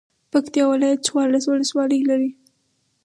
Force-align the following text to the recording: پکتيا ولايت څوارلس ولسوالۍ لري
پکتيا 0.31 0.65
ولايت 0.71 0.99
څوارلس 1.07 1.45
ولسوالۍ 1.49 1.99
لري 2.09 2.29